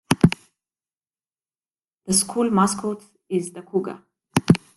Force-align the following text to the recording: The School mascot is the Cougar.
The 2.07 2.13
School 2.13 2.49
mascot 2.49 3.03
is 3.29 3.51
the 3.51 3.61
Cougar. 3.61 4.01